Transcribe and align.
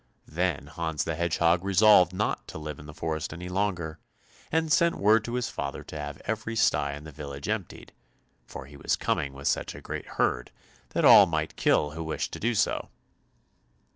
Then 0.27 0.65
Hans 0.65 1.03
the 1.03 1.13
Hedgehog 1.13 1.63
resolved 1.63 2.11
not 2.11 2.47
to 2.47 2.57
live 2.57 2.79
in 2.79 2.87
the 2.87 2.93
forest 2.95 3.33
any 3.33 3.47
longer, 3.49 3.99
and 4.51 4.71
sent 4.73 4.95
word 4.97 5.23
to 5.25 5.35
his 5.35 5.49
father 5.49 5.83
to 5.83 5.95
have 5.99 6.19
every 6.25 6.55
stye 6.55 6.93
in 6.95 7.03
the 7.03 7.11
village 7.11 7.47
emptied, 7.47 7.93
for 8.47 8.65
he 8.65 8.77
was 8.77 8.95
coming 8.95 9.31
with 9.33 9.47
such 9.47 9.75
a 9.75 9.79
great 9.79 10.07
herd 10.17 10.49
that 10.95 11.05
all 11.05 11.27
might 11.27 11.55
kill 11.55 11.91
who 11.91 12.03
wished 12.03 12.31
to 12.33 12.39
do 12.39 12.55
so. 12.55 12.89